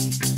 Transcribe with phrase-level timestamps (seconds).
[0.00, 0.29] Thank you.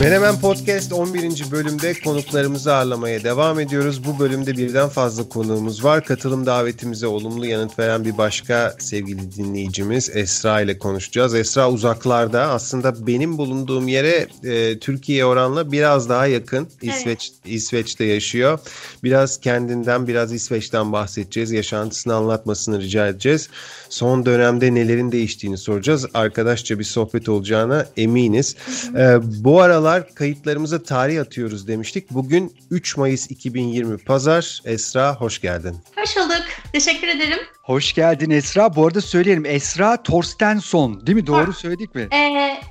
[0.00, 1.50] Menemen Podcast 11.
[1.50, 4.04] bölümde konuklarımızı ağırlamaya devam ediyoruz.
[4.04, 6.04] Bu bölümde birden fazla konuğumuz var.
[6.04, 11.34] Katılım davetimize olumlu yanıt veren bir başka sevgili dinleyicimiz Esra ile konuşacağız.
[11.34, 16.68] Esra uzaklarda aslında benim bulunduğum yere e, Türkiye oranla biraz daha yakın.
[16.82, 17.54] İsveç evet.
[17.54, 18.58] İsveç'te yaşıyor.
[19.04, 21.50] Biraz kendinden biraz İsveç'ten bahsedeceğiz.
[21.52, 23.48] Yaşantısını anlatmasını rica edeceğiz.
[23.88, 26.06] Son dönemde nelerin değiştiğini soracağız.
[26.14, 28.56] Arkadaşça bir sohbet olacağına eminiz.
[28.96, 32.10] E, bu aralar Merhabalar, kayıtlarımıza tarih atıyoruz demiştik.
[32.10, 34.60] Bugün 3 Mayıs 2020 Pazar.
[34.64, 35.76] Esra hoş geldin.
[35.96, 36.42] Hoş bulduk.
[36.72, 37.38] Teşekkür ederim.
[37.62, 38.76] Hoş geldin Esra.
[38.76, 41.26] Bu arada söyleyelim Esra Torstensson değil mi?
[41.26, 42.08] Doğru Tor söyledik mi?
[42.12, 42.16] Ee,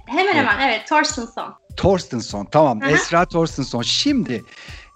[0.05, 1.55] hemen hemen evet, evet Torstensson.
[1.77, 2.81] Torstensson tamam.
[2.81, 2.91] Hı-hı.
[2.91, 3.81] Esra Torstensson.
[3.81, 4.43] Şimdi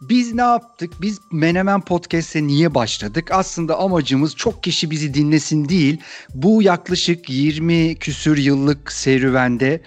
[0.01, 0.93] biz ne yaptık?
[1.01, 3.31] Biz Menemen Podcast'e niye başladık?
[3.31, 6.01] Aslında amacımız çok kişi bizi dinlesin değil.
[6.33, 9.81] Bu yaklaşık 20 küsür yıllık serüvende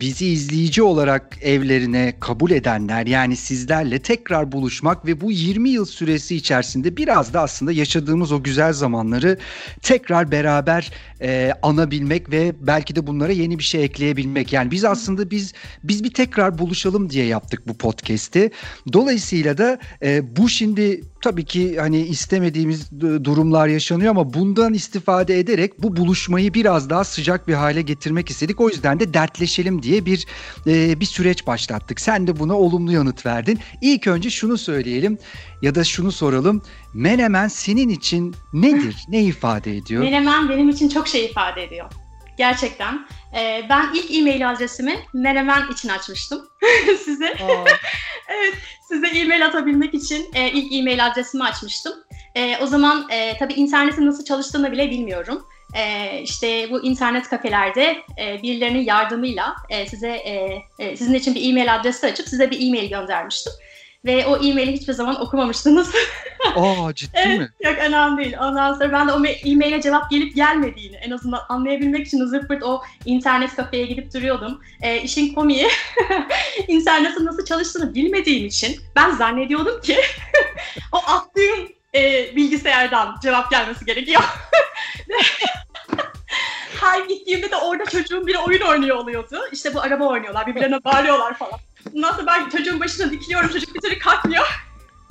[0.00, 6.36] bizi izleyici olarak evlerine kabul edenler yani sizlerle tekrar buluşmak ve bu 20 yıl süresi
[6.36, 9.38] içerisinde biraz da aslında yaşadığımız o güzel zamanları
[9.82, 14.52] tekrar beraber e, anabilmek ve belki de bunlara yeni bir şey ekleyebilmek.
[14.52, 15.52] Yani biz aslında biz
[15.84, 18.50] biz bir tekrar buluşalım diye yaptık bu podcast'i.
[18.92, 25.82] Dolayısıyla da e, bu şimdi tabii ki hani istemediğimiz durumlar yaşanıyor ama bundan istifade ederek
[25.82, 28.60] bu buluşmayı biraz daha sıcak bir hale getirmek istedik.
[28.60, 30.26] O yüzden de dertleşelim diye bir
[30.66, 32.00] e, bir süreç başlattık.
[32.00, 33.58] Sen de buna olumlu yanıt verdin.
[33.80, 35.18] İlk önce şunu söyleyelim
[35.62, 36.62] ya da şunu soralım.
[36.94, 38.96] Menemen senin için nedir?
[39.08, 40.02] ne ifade ediyor?
[40.02, 41.90] Menemen benim için çok şey ifade ediyor.
[42.38, 43.06] Gerçekten.
[43.36, 46.48] Ee, ben ilk e-mail adresimi Menemen için açmıştım
[47.04, 47.34] size.
[48.28, 48.54] evet,
[48.88, 51.92] size e-mail atabilmek için e, ilk e-mail adresimi açmıştım.
[52.34, 55.46] E, o zaman e, tabii internetin nasıl çalıştığını bile bilmiyorum.
[55.74, 61.50] E, işte bu internet kafelerde e, birilerinin yardımıyla e, size e, e, sizin için bir
[61.50, 63.52] e-mail adresi açıp size bir e-mail göndermiştim.
[64.04, 65.94] Ve o e-maili hiçbir zaman okumamıştınız.
[66.56, 67.48] Aa ciddi evet, mi?
[67.64, 68.36] Yok önemli değil.
[68.40, 72.82] Ondan sonra ben de o e-maile cevap gelip gelmediğini en azından anlayabilmek için zırt o
[73.04, 74.60] internet kafeye gidip duruyordum.
[74.82, 75.68] E, işin komiği
[76.68, 79.96] internetin nasıl çalıştığını bilmediğim için ben zannediyordum ki
[80.92, 84.22] o attığım e, bilgisayardan cevap gelmesi gerekiyor.
[86.84, 89.36] Her gittiğimde de orada çocuğun biri oyun oynuyor oluyordu.
[89.52, 91.58] İşte bu araba oynuyorlar, birbirlerine bağırıyorlar falan.
[91.96, 94.44] Ondan sonra ben çocuğun başına dikiliyorum, çocuk bir türlü kalkmıyor.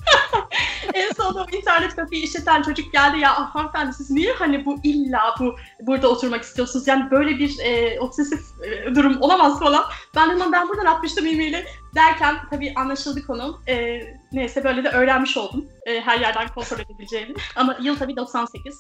[0.93, 5.35] en sonunda internet kafeyi işleten çocuk geldi ya ah, hanımefendi siz niye hani bu illa
[5.39, 9.83] bu burada oturmak istiyorsunuz yani böyle bir e, obsesif e, durum olamaz falan.
[10.15, 13.61] Ben hemen ben buradan atmıştım e-maili derken tabii anlaşıldı konu.
[13.67, 14.01] E,
[14.31, 17.33] neyse böyle de öğrenmiş oldum e, her yerden kontrol edebileceğimi.
[17.55, 18.79] Ama yıl tabii 98.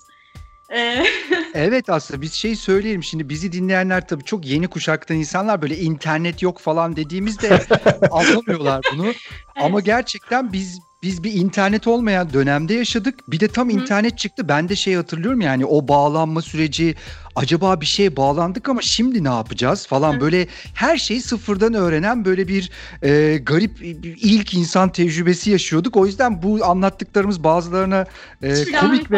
[1.53, 6.41] evet aslında biz şey söyleyelim şimdi bizi dinleyenler tabii çok yeni kuşaktan insanlar böyle internet
[6.41, 7.59] yok falan dediğimizde
[8.11, 9.05] anlamıyorlar bunu.
[9.05, 9.15] Evet.
[9.55, 13.19] Ama gerçekten biz biz bir internet olmayan dönemde yaşadık.
[13.27, 13.71] Bir de tam Hı.
[13.71, 14.47] internet çıktı.
[14.47, 16.95] Ben de şey hatırlıyorum yani o bağlanma süreci
[17.35, 22.47] acaba bir şeye bağlandık ama şimdi ne yapacağız falan böyle her şeyi sıfırdan öğrenen böyle
[22.47, 22.71] bir
[23.03, 25.97] e, garip bir ilk insan tecrübesi yaşıyorduk.
[25.97, 28.05] O yüzden bu anlattıklarımız bazılarına
[28.41, 29.17] e, komik ve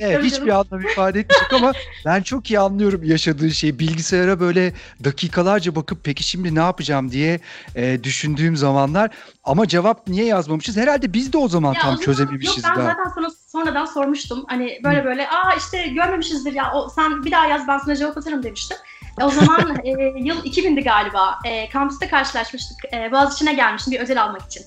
[0.00, 1.72] evet, hiçbir anlam ifade etmeyecek ama
[2.04, 3.78] ben çok iyi anlıyorum yaşadığı şeyi.
[3.78, 4.72] Bilgisayara böyle
[5.04, 7.40] dakikalarca bakıp peki şimdi ne yapacağım diye
[7.74, 9.10] e, düşündüğüm zamanlar
[9.44, 10.76] ama cevap niye yazmamışız?
[10.76, 12.64] Herhalde biz de o zaman ya tam o zaman, çözememişiz.
[12.64, 14.44] Yok ben zaten sana sonradan sormuştum.
[14.48, 15.04] Hani böyle Hı.
[15.04, 18.76] böyle aa işte görmemişizdir ya o, sen bir daha yaz ben sana cevap atarım demiştim.
[19.22, 21.38] O zaman e, yıl 2000'di galiba.
[21.44, 22.94] E, kampüste karşılaşmıştık.
[22.94, 24.62] E, Boğaziçi'ne gelmiştim bir özel almak için.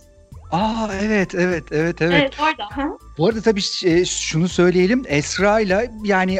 [0.51, 2.13] Aa evet evet evet evet.
[2.21, 2.97] Evet orada.
[3.17, 6.39] Bu arada tabii e, şunu söyleyelim Esra ile yani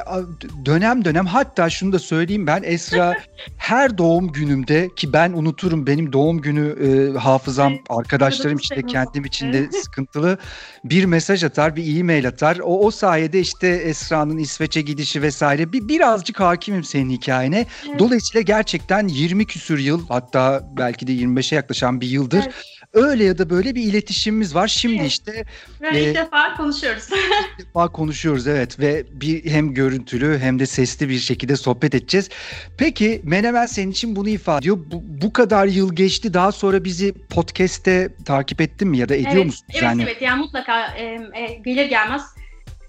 [0.66, 3.14] dönem dönem hatta şunu da söyleyeyim ben Esra
[3.58, 9.26] her doğum günümde ki ben unuturum benim doğum günü e, hafızam evet, arkadaşlarım işte kendim
[9.26, 10.38] için de sıkıntılı
[10.84, 15.88] bir mesaj atar bir e-mail atar o, o sayede işte Esra'nın İsveç'e gidişi vesaire bir
[15.88, 17.66] birazcık hakimim senin hikayene.
[17.90, 18.00] Evet.
[18.00, 22.54] Dolayısıyla gerçekten 20 küsür yıl hatta belki de 25'e yaklaşan bir yıldır evet
[22.98, 24.68] Öyle ya da böyle bir iletişimimiz var.
[24.68, 25.46] Şimdi işte
[25.82, 27.10] ve e, ilk defa konuşuyoruz.
[27.60, 32.30] ilk defa konuşuyoruz evet ve bir hem görüntülü hem de sesli bir şekilde sohbet edeceğiz.
[32.78, 34.78] Peki Menemen senin için bunu ifade ediyor.
[34.92, 36.34] Bu, bu kadar yıl geçti.
[36.34, 39.68] Daha sonra bizi podcast'te takip ettin mi ya da ediyor evet, musun?
[39.70, 40.04] Evet yani?
[40.04, 41.04] evet yani mutlaka e,
[41.34, 42.22] e, gelir gelmez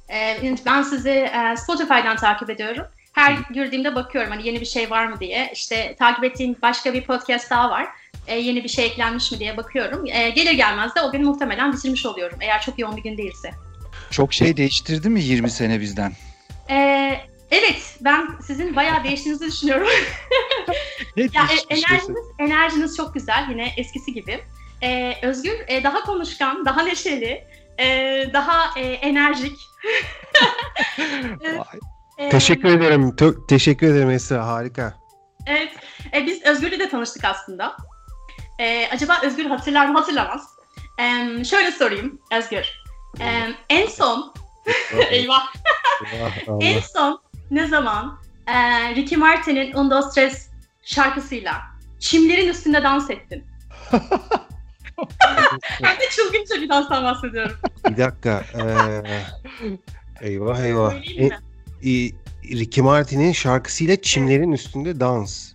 [0.08, 2.84] e, ben sizi e, Spotify'dan takip ediyorum.
[3.12, 5.50] Her girdiğimde bakıyorum hani yeni bir şey var mı diye.
[5.52, 7.88] İşte takip ettiğim başka bir podcast daha var
[8.28, 10.06] e, yeni bir şey eklenmiş mi diye bakıyorum.
[10.06, 13.50] E, gelir gelmez de o gün muhtemelen bitirmiş oluyorum eğer çok yoğun bir gün değilse.
[14.10, 16.12] Çok şey değiştirdi mi 20 sene bizden?
[16.70, 17.20] Ee,
[17.50, 19.88] evet, ben sizin bayağı değiştiğinizi düşünüyorum.
[21.16, 24.40] Ya, e, enerjiniz, enerjiniz çok güzel, yine eskisi gibi.
[24.82, 27.44] Ee, Özgür e, daha konuşkan, daha neşeli,
[27.78, 27.86] e,
[28.32, 29.58] daha e, enerjik.
[32.18, 33.16] Ee, Teşekkür ederim.
[33.16, 34.46] Çok teşekkür ederim Esra.
[34.46, 34.94] Harika.
[35.46, 35.72] Evet,
[36.14, 37.76] e, biz Özgür'le de tanıştık aslında.
[38.58, 39.98] E, acaba Özgür hatırlar mı?
[39.98, 40.48] Hatırlamaz.
[40.98, 41.04] E,
[41.44, 42.82] şöyle sorayım Özgür.
[43.20, 44.34] E, en son,
[45.10, 45.52] eyvah,
[46.60, 48.54] en son ne zaman e,
[48.94, 50.48] Ricky Martin'in Un, Dos, Tres
[50.82, 51.62] şarkısıyla
[51.98, 53.44] çimlerin üstünde dans ettin?
[55.82, 57.56] Hem de çılgınca bir danstan bahsediyorum.
[57.88, 58.44] Bir dakika.
[58.54, 60.94] Ee, eyvah eyvah.
[60.94, 62.12] E, e,
[62.44, 65.52] Ricky Martin'in şarkısıyla çimlerin üstünde dans.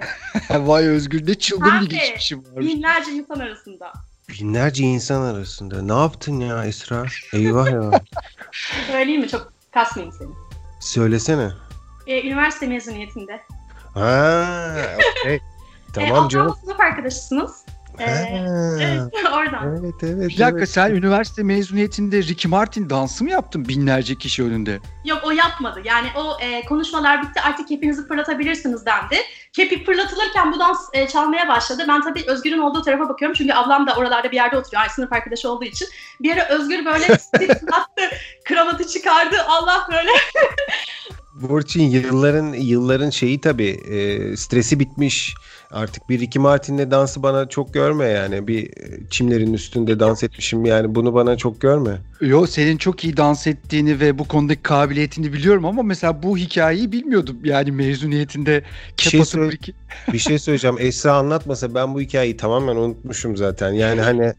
[0.50, 2.56] Vay Özgür ne çılgın Abi, bir geçmişim var.
[2.60, 3.92] Binlerce insan arasında.
[4.28, 5.82] Binlerce insan arasında.
[5.82, 7.04] Ne yaptın ya Esra?
[7.32, 7.90] Eyvah ya.
[8.92, 9.28] Söyleyeyim mi?
[9.28, 10.30] Çok kasmayayım seni.
[10.80, 11.50] Söylesene.
[12.06, 13.40] E, üniversite mezuniyetinde.
[13.94, 14.46] Ha,
[15.22, 15.40] okey.
[15.90, 16.56] E, Tamam Allah'ın canım.
[16.64, 17.52] sınıf arkadaşısınız.
[17.98, 18.36] Ha, E,
[18.80, 19.76] evet, oradan.
[19.80, 20.28] Evet evet.
[20.28, 20.68] Bir dakika evet.
[20.70, 24.78] sen üniversite mezuniyetinde Ricky Martin dansı mı yaptın binlerce kişi önünde?
[25.04, 25.80] Yok o yapmadı.
[25.84, 29.16] Yani o e, konuşmalar bitti artık kepinizi fırlatabilirsiniz dendi.
[29.52, 31.84] Kepi fırlatılırken bu dans e, çalmaya başladı.
[31.88, 33.34] Ben tabii Özgür'ün olduğu tarafa bakıyorum.
[33.38, 34.82] Çünkü ablam da oralarda bir yerde oturuyor.
[34.82, 35.88] Ay, sınıf arkadaşı olduğu için.
[36.20, 37.06] Bir ara Özgür böyle
[37.72, 38.16] attı.
[38.44, 39.36] Kravatı çıkardı.
[39.48, 40.10] Allah böyle.
[41.34, 45.34] Burçin yılların yılların şeyi tabii e, stresi bitmiş.
[45.70, 48.46] Artık bir Ricky Martin'le dansı bana çok görme yani.
[48.46, 51.98] Bir e, çimlerin üstünde dans etmişim yani bunu bana çok görme.
[52.20, 56.92] Yo senin çok iyi dans ettiğini ve bu konudaki kabiliyetini biliyorum ama mesela bu hikayeyi
[56.92, 57.38] bilmiyordum.
[57.44, 58.62] Yani mezuniyetinde
[58.98, 59.72] Bir şey, söyle- Ricky-
[60.12, 60.76] bir şey söyleyeceğim.
[60.78, 63.72] Esra anlatmasa ben bu hikayeyi tamamen unutmuşum zaten.
[63.72, 64.32] Yani hani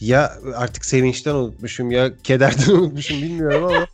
[0.00, 3.86] ya artık sevinçten unutmuşum ya kederden unutmuşum bilmiyorum ama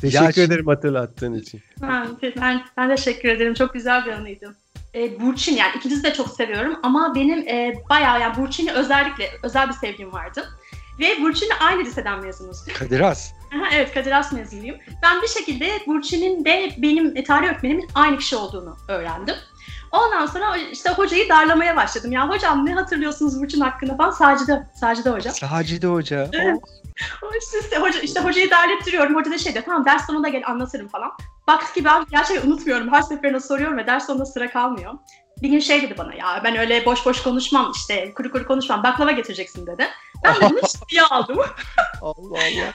[0.00, 1.60] teşekkür şimdi- ederim hatırlattığın için.
[1.82, 2.06] Ben,
[2.40, 3.54] ben, ben teşekkür ederim.
[3.54, 4.54] Çok güzel bir anıydı.
[4.94, 9.68] E, Burçin yani ikinizi de çok seviyorum ama benim e, bayağı yani Burçin'i özellikle özel
[9.68, 10.58] bir sevgim vardı.
[10.98, 12.64] Ve Burçin'le aynı liseden mezunuz.
[12.78, 13.32] Kadir Has.
[13.56, 14.76] Aha, evet Kadir Has mezunuyum.
[15.02, 19.34] Ben bir şekilde Burçin'in de benim e, tarih öğretmenimin aynı kişi olduğunu öğrendim.
[19.92, 22.12] Ondan sonra işte hocayı darlamaya başladım.
[22.12, 24.10] Ya hocam ne hatırlıyorsunuz Burçin hakkında falan?
[24.10, 25.34] Sacide, Sacide hocam.
[25.34, 26.28] Sacide Hoca.
[26.32, 26.58] Evet.
[27.22, 27.26] O
[27.60, 29.14] işte, hoca, işte hocayı darlettiriyorum.
[29.14, 31.12] Hoca da şey diyor tamam ders sonunda gel anlatırım falan.
[31.52, 32.92] Baktık ki ben gerçekten unutmuyorum.
[32.92, 34.92] Her seferinde soruyorum ve ders sonunda sıra kalmıyor.
[35.42, 38.82] Bir gün şey dedi bana ya ben öyle boş boş konuşmam işte kuru kuru konuşmam
[38.82, 39.88] baklava getireceksin dedi.
[40.24, 41.38] Ben de bunu ciddiye aldım.
[42.02, 42.72] Allah Allah.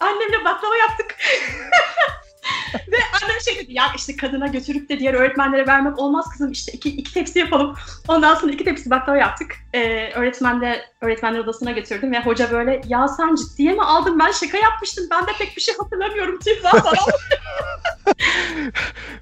[0.00, 1.16] Annemle baklava yaptık.
[2.74, 6.72] Ve annem şey dedi ya işte kadına götürüp de diğer öğretmenlere vermek olmaz kızım işte
[6.72, 7.74] iki, iki tepsi yapalım.
[8.08, 9.54] Ondan sonra iki tepsi baklava yaptık.
[9.74, 14.32] Ee, öğretmen de öğretmenler odasına götürdüm ve hoca böyle ya sen ciddiye mi aldın ben
[14.32, 16.94] şaka yapmıştım ben de pek bir şey hatırlamıyorum Tifra falan.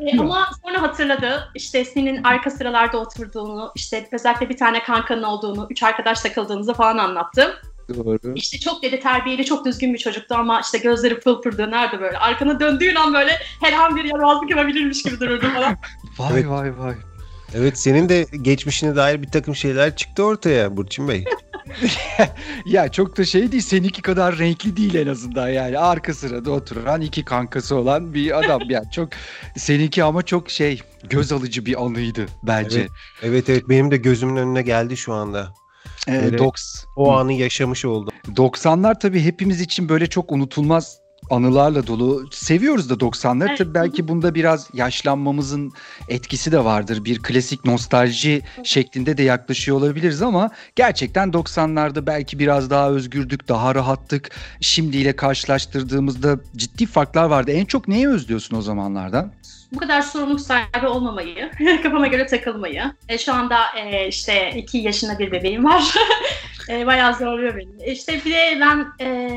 [0.01, 5.67] Ee, ama sonra hatırladı işte senin arka sıralarda oturduğunu işte özellikle bir tane kankanın olduğunu
[5.71, 7.63] üç arkadaş takıldığınızı falan anlattı.
[7.89, 8.35] Doğru.
[8.35, 12.19] İşte çok dedi terbiyeli, çok düzgün bir çocuktu ama işte gözleri pıl pır dönerdi böyle.
[12.19, 15.77] Arkana döndüğün an böyle her an bir yaramazlık yapabilirmiş gibi dururdu falan.
[16.19, 16.49] Vay Evet.
[16.49, 16.95] vay vay.
[17.55, 21.25] Evet senin de geçmişine dair bir takım şeyler çıktı ortaya Burçin Bey.
[22.67, 27.01] Ya çok da şey değil seninki kadar renkli değil en azından yani arka sırada oturan
[27.01, 29.09] iki kankası olan bir adam yani çok
[29.57, 32.81] seninki ama çok şey göz alıcı bir anıydı bence.
[32.81, 32.91] Evet.
[33.23, 35.55] Evet evet benim de gözümün önüne geldi şu anda.
[36.09, 36.37] Öyle.
[36.37, 38.15] doks- O anı yaşamış oldum.
[38.37, 40.99] 90'lar tabii hepimiz için böyle çok unutulmaz
[41.31, 42.29] anılarla dolu.
[42.31, 43.49] Seviyoruz da 90'ları.
[43.49, 43.59] Evet.
[43.59, 45.73] Tabii belki bunda biraz yaşlanmamızın
[46.09, 47.05] etkisi de vardır.
[47.05, 53.75] Bir klasik nostalji şeklinde de yaklaşıyor olabiliriz ama gerçekten 90'larda belki biraz daha özgürdük, daha
[53.75, 54.31] rahattık.
[54.61, 57.51] Şimdiyle karşılaştırdığımızda ciddi farklar vardı.
[57.51, 59.33] En çok neyi özlüyorsun o zamanlardan?
[59.73, 61.51] Bu kadar sorumluluk sahibi olmamayı,
[61.83, 62.83] kafama göre takılmayı.
[63.09, 65.95] E, şu anda e, işte iki yaşında bir bebeğim var.
[66.71, 67.83] e, bayağı zorluyor beni.
[67.83, 69.31] E, İşte bir de ben e,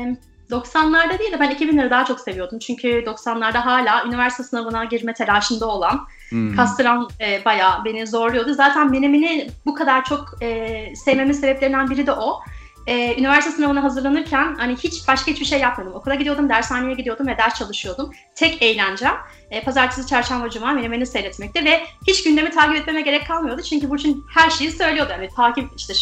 [0.50, 2.58] 90'larda değil de ben 2000'leri daha çok seviyordum.
[2.58, 6.56] Çünkü 90'larda hala üniversite sınavına girme telaşında olan Hmm.
[6.56, 8.54] kastıran e, bayağı beni zorluyordu.
[8.54, 12.40] Zaten benim bu kadar çok e, sevmemin sebeplerinden biri de o.
[12.86, 15.94] E, üniversite sınavına hazırlanırken hani hiç başka hiçbir şey yapmadım.
[15.94, 18.10] Okula gidiyordum, dershaneye gidiyordum ve ders çalışıyordum.
[18.34, 19.14] Tek eğlencem
[19.50, 23.62] e, pazartesi, çarşamba, cuma Menemen'i seyretmekte ve hiç gündemi takip etmeme gerek kalmıyordu.
[23.62, 25.10] Çünkü Burçin her şeyi söylüyordu.
[25.12, 25.94] Yani takip işte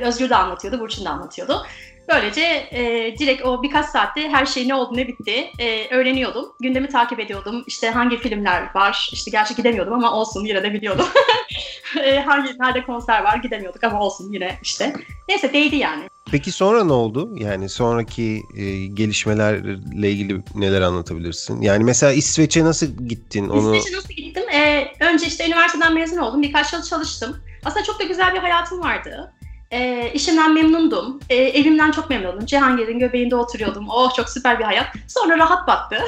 [0.00, 1.66] Özgür de anlatıyordu, Burçin de anlatıyordu.
[2.08, 6.46] Böylece e, direkt o birkaç saatte her şey ne oldu ne bitti e, öğreniyordum.
[6.60, 7.64] Gündemi takip ediyordum.
[7.66, 9.08] İşte hangi filmler var.
[9.12, 11.06] İşte gerçi gidemiyordum ama olsun yine de biliyordum.
[12.04, 14.92] e, hangi nerede konser var gidemiyorduk ama olsun yine işte.
[15.28, 16.02] Neyse değdi yani.
[16.30, 17.30] Peki sonra ne oldu?
[17.36, 21.62] Yani sonraki e, gelişmelerle ilgili neler anlatabilirsin?
[21.62, 23.48] Yani mesela İsveç'e nasıl gittin?
[23.48, 23.76] Onu...
[23.76, 24.42] İsveç'e nasıl gittim?
[24.54, 26.42] Ee, önce işte üniversiteden mezun oldum.
[26.42, 27.36] Birkaç yıl çalıştım.
[27.64, 29.32] Aslında çok da güzel bir hayatım vardı.
[29.74, 31.20] E, işimden memnundum.
[31.30, 32.46] E, evimden çok memnundum.
[32.46, 33.86] Cihangir'in göbeğinde oturuyordum.
[33.88, 34.86] Oh çok süper bir hayat.
[35.08, 35.98] Sonra rahat battı.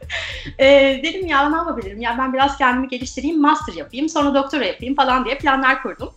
[0.58, 2.00] e, dedim ya ne yapabilirim?
[2.00, 6.14] Ya ben biraz kendimi geliştireyim, master yapayım, sonra doktora yapayım falan diye planlar kurdum.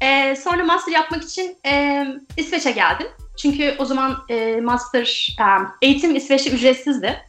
[0.00, 3.06] E, sonra master yapmak için e, İsveç'e geldim.
[3.38, 5.44] Çünkü o zaman e, master e,
[5.86, 7.22] eğitim İsveç'te ücretsizdi.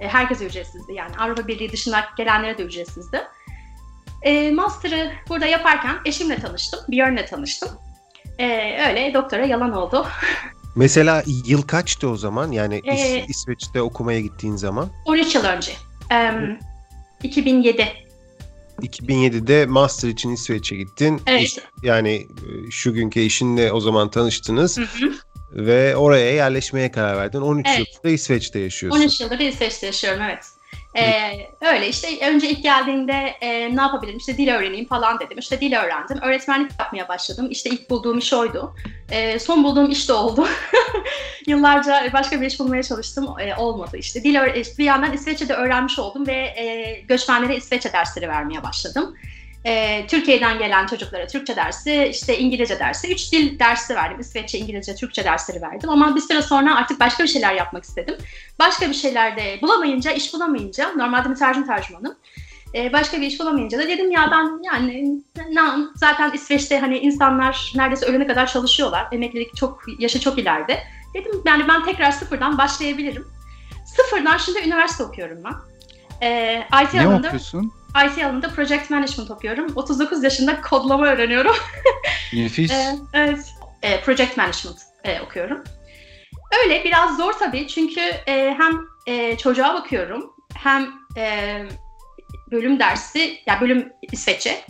[0.00, 3.22] E, herkese ücretsizdi yani Avrupa Birliği dışında gelenlere de ücretsizdi.
[4.22, 7.70] E, master'ı burada yaparken eşimle tanıştım, Björn'le tanıştım.
[8.38, 8.46] E,
[8.88, 10.06] öyle doktora yalan oldu.
[10.76, 12.52] Mesela yıl kaçtı o zaman?
[12.52, 14.88] Yani ee, İsveç'te okumaya gittiğin zaman?
[15.06, 15.72] 13 yıl önce.
[16.12, 16.32] E,
[17.22, 17.88] 2007.
[18.82, 21.22] 2007'de master için İsveç'e gittin.
[21.26, 21.42] Evet.
[21.42, 24.78] İş, yani e, şu günkü eşinle o zaman tanıştınız.
[24.78, 25.12] Hı hı.
[25.52, 27.40] Ve oraya yerleşmeye karar verdin.
[27.40, 27.78] 13 evet.
[27.78, 29.00] yıldır İsveç'te yaşıyorsun.
[29.00, 30.44] 13 yıldır İsveç'te yaşıyorum evet.
[30.96, 35.38] Ee, öyle işte önce ilk geldiğinde e, ne yapabilirim işte dil öğreneyim falan dedim.
[35.38, 36.18] İşte dil öğrendim.
[36.22, 37.48] Öğretmenlik yapmaya başladım.
[37.50, 38.74] İşte ilk bulduğum iş oydu.
[39.10, 40.48] E, son bulduğum iş de oldu.
[41.46, 43.28] Yıllarca başka bir iş bulmaya çalıştım.
[43.40, 44.24] E, olmadı işte.
[44.24, 44.34] Dil
[44.78, 49.16] bir yandan İsveççe'de öğrenmiş oldum ve e, göçmenlere İsveççe dersleri vermeye başladım
[49.64, 54.20] e, Türkiye'den gelen çocuklara Türkçe dersi, işte İngilizce dersi, üç dil dersi verdim.
[54.20, 55.90] İsveççe, İngilizce, Türkçe dersleri verdim.
[55.90, 58.14] Ama bir süre sonra artık başka bir şeyler yapmak istedim.
[58.58, 62.16] Başka bir şeyler de bulamayınca, iş bulamayınca, normalde mütercim tercümanım.
[62.74, 65.22] E, başka bir iş bulamayınca da dedim ya ben yani
[65.94, 69.06] zaten İsveç'te hani insanlar neredeyse ölene kadar çalışıyorlar.
[69.12, 70.78] Emeklilik çok, yaşı çok ileride.
[71.14, 73.26] Dedim yani ben tekrar sıfırdan başlayabilirim.
[73.84, 75.54] Sıfırdan şimdi üniversite okuyorum ben.
[76.26, 77.72] E, IT ne alanında, okuyorsun?
[77.96, 79.72] IT alanında Project Management okuyorum.
[79.76, 81.56] 39 yaşında kodlama öğreniyorum.
[82.32, 82.70] Nefis.
[82.70, 83.54] ee, evet.
[83.82, 85.64] E, project Management e, okuyorum.
[86.64, 91.58] Öyle biraz zor tabii çünkü e, hem e, çocuğa bakıyorum hem e,
[92.50, 94.60] bölüm dersi, ya yani bölüm İsveççe.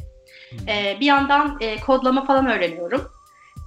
[0.68, 3.10] E, bir yandan e, kodlama falan öğreniyorum.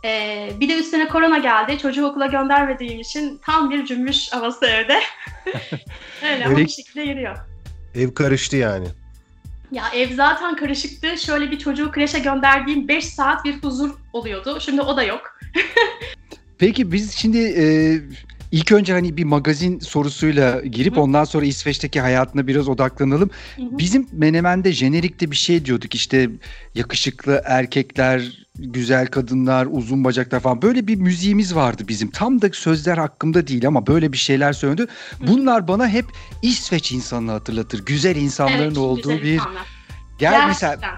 [0.05, 1.77] E, bir de üstüne korona geldi.
[1.77, 4.99] Çocuğu okula göndermediğim için tam bir cümbüş havası evde.
[6.23, 7.37] Öyle ama bir şekilde yürüyor.
[7.95, 8.87] Ev karıştı yani.
[9.75, 11.17] Ya ev zaten karışıktı.
[11.17, 14.59] Şöyle bir çocuğu kreşe gönderdiğim 5 saat bir huzur oluyordu.
[14.59, 15.39] Şimdi o da yok.
[16.57, 17.65] Peki biz şimdi e,
[18.55, 21.01] ilk önce hani bir magazin sorusuyla girip Hı.
[21.01, 23.29] ondan sonra İsveç'teki hayatına biraz odaklanalım.
[23.55, 23.77] Hı hı.
[23.77, 26.29] Bizim Menemen'de jenerikte bir şey diyorduk işte
[26.75, 32.11] yakışıklı erkekler güzel kadınlar, uzun bacaklar falan böyle bir müziğimiz vardı bizim.
[32.11, 34.87] Tam da sözler hakkında değil ama böyle bir şeyler söyledi.
[35.27, 36.05] Bunlar bana hep
[36.41, 37.85] İsveç insanını hatırlatır.
[37.85, 39.67] Güzel insanların evet, olduğu güzel bir insanlar.
[40.19, 40.69] Gel Gerçekten.
[40.69, 40.93] mesela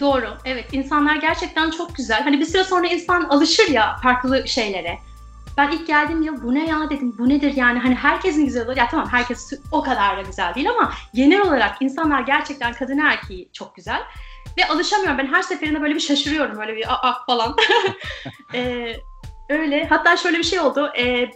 [0.00, 0.28] Doğru.
[0.44, 0.64] Evet.
[0.72, 2.22] insanlar gerçekten çok güzel.
[2.22, 4.98] Hani bir süre sonra insan alışır ya farklı şeylere.
[5.56, 7.14] Ben ilk geldiğim yıl bu ne ya dedim.
[7.18, 7.78] Bu nedir yani?
[7.78, 8.76] Hani herkesin güzel olur.
[8.76, 13.50] Ya tamam herkes o kadar da güzel değil ama genel olarak insanlar gerçekten kadın erkeği
[13.52, 14.02] çok güzel.
[14.58, 15.18] Ve alışamıyorum.
[15.18, 16.58] Ben her seferinde böyle bir şaşırıyorum.
[16.58, 17.56] Böyle bir ah falan.
[18.54, 18.96] ee,
[19.48, 19.86] öyle.
[19.86, 20.90] Hatta şöyle bir şey oldu.
[20.98, 21.30] Ee,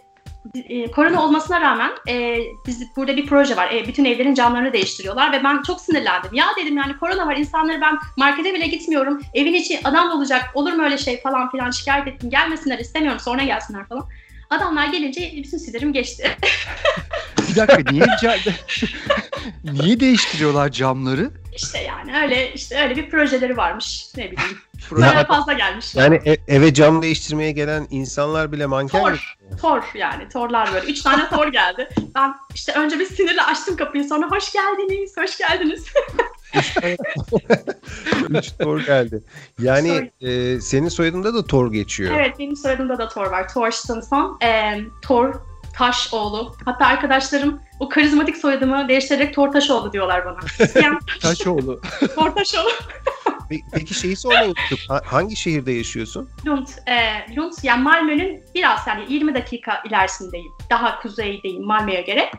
[0.54, 3.70] e, korona olmasına rağmen e, biz burada bir proje var.
[3.70, 6.34] E, bütün evlerin camlarını değiştiriyorlar ve ben çok sinirlendim.
[6.34, 9.20] Ya dedim yani korona var insanları ben markete bile gitmiyorum.
[9.34, 10.50] Evin içi adam olacak.
[10.54, 12.30] Olur mu öyle şey falan filan şikayet ettim.
[12.30, 14.08] Gelmesinler istemiyorum sonra gelsinler falan.
[14.50, 16.36] Adamlar gelince bütün sinirim geçti.
[17.50, 18.06] bir dakika niye
[19.64, 21.30] niye değiştiriyorlar camları?
[21.56, 24.58] İşte yani öyle işte öyle bir projeleri varmış ne bileyim.
[24.88, 25.94] Proje fazla gelmiş.
[25.94, 30.86] Yani e- eve cam değiştirmeye gelen insanlar bile manken tor, Tor yani torlar böyle.
[30.86, 31.88] Üç tane tor geldi.
[32.14, 35.86] Ben işte önce bir sinirle açtım kapıyı sonra hoş geldiniz, hoş geldiniz.
[38.28, 39.22] Üç tor geldi.
[39.58, 42.14] Yani e, senin soyadında da tor geçiyor.
[42.18, 43.54] Evet benim soyadımda da tor var.
[43.54, 44.38] Torstensson.
[44.42, 45.34] E, tor
[45.72, 46.54] Taşoğlu.
[46.64, 50.38] Hatta arkadaşlarım o karizmatik soyadımı değiştirerek Tortaşoğlu diyorlar bana.
[51.22, 51.80] Taşoğlu.
[52.14, 52.70] Tortaşoğlu.
[53.72, 54.54] Peki şeyi sormayı.
[55.04, 56.28] Hangi şehirde yaşıyorsun?
[56.46, 56.66] Lund.
[56.86, 60.52] E, Lund yani Malmö'nün biraz yani 20 dakika ilerisindeyim.
[60.70, 62.30] Daha kuzeydeyim Malmö'ye göre.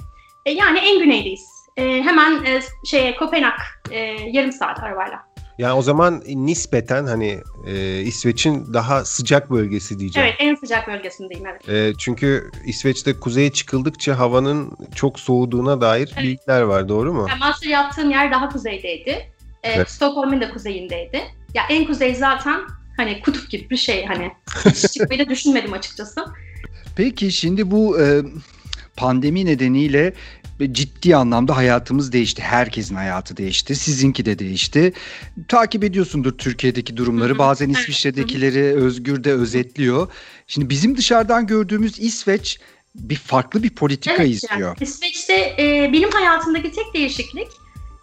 [0.46, 1.48] E, yani en güneydeyiz.
[1.78, 3.60] E, hemen e, şeye Kopenhag
[3.92, 4.00] e,
[4.32, 5.32] yarım saat arabayla.
[5.58, 10.30] Yani o zaman nispeten hani e, İsveç'in daha sıcak bölgesi diyeceğim.
[10.30, 11.70] Evet en sıcak bölgesindeyim evet.
[11.70, 16.24] E, çünkü İsveç'te kuzeye çıkıldıkça havanın çok soğuduğuna dair evet.
[16.24, 17.26] bilgiler var doğru mu?
[17.30, 19.32] Yani master yaptığım yer daha kuzeydeydi.
[19.64, 19.90] E, evet.
[19.90, 21.22] Stockholm'un da kuzeyindeydi.
[21.54, 22.62] Ya en kuzey zaten
[22.98, 24.32] hani kutup gibi bir şey hani
[24.66, 26.26] hiç çıkmayı da düşünmedim açıkçası.
[26.96, 28.22] Peki şimdi bu e,
[28.96, 30.14] pandemi nedeniyle
[30.72, 32.42] ciddi anlamda hayatımız değişti.
[32.42, 33.76] Herkesin hayatı değişti.
[33.76, 34.94] Sizinki de değişti.
[35.48, 37.38] Takip ediyorsundur Türkiye'deki durumları.
[37.38, 40.12] Bazen İsviçre'dekileri Özgür de özetliyor.
[40.48, 42.60] Şimdi bizim dışarıdan gördüğümüz İsveç
[42.96, 44.68] bir farklı bir politika evet, izliyor.
[44.68, 44.78] Yani.
[44.82, 47.48] İsveç'te e, benim hayatımdaki tek değişiklik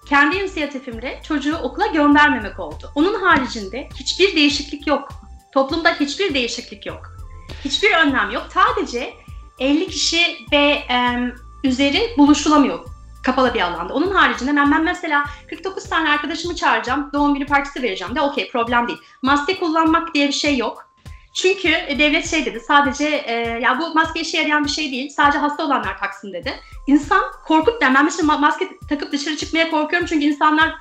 [0.09, 2.91] kendi inisiyatifimle çocuğu okula göndermemek oldu.
[2.95, 5.09] Onun haricinde hiçbir değişiklik yok.
[5.53, 7.17] Toplumda hiçbir değişiklik yok.
[7.65, 8.47] Hiçbir önlem yok.
[8.55, 9.15] Sadece
[9.59, 11.19] 50 kişi ve e,
[11.65, 12.79] üzeri buluşulamıyor
[13.23, 13.95] kapalı bir alanda.
[13.95, 18.50] Onun haricinde ben, ben mesela 49 tane arkadaşımı çağıracağım, doğum günü partisi vereceğim de okey
[18.50, 18.99] problem değil.
[19.23, 20.88] Maske kullanmak diye bir şey yok.
[21.42, 21.68] Çünkü
[21.99, 25.64] devlet şey dedi sadece e, ya bu maske işe yarayan bir şey değil sadece hasta
[25.64, 26.52] olanlar taksın dedi.
[26.87, 30.75] İnsan korkup ben mesela maske takıp dışarı çıkmaya korkuyorum çünkü insanlar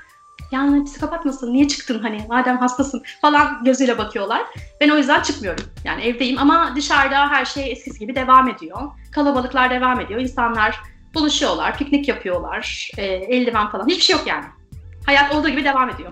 [0.51, 4.41] yani psikopat mısın niye çıktın hani madem hastasın falan gözüyle bakıyorlar.
[4.81, 8.81] Ben o yüzden çıkmıyorum yani evdeyim ama dışarıda her şey eskisi gibi devam ediyor.
[9.11, 10.79] Kalabalıklar devam ediyor insanlar
[11.13, 14.45] buluşuyorlar piknik yapıyorlar e, eldiven falan hiçbir şey yok yani.
[15.05, 16.11] Hayat olduğu gibi devam ediyor.